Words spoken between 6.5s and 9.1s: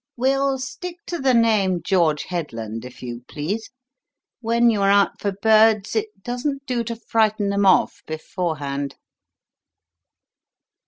do to frighten them off beforehand."